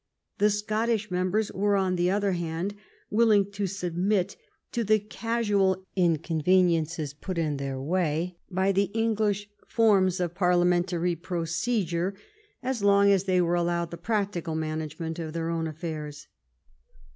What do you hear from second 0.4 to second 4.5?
Scot tish members were, on the other hand, willing to submit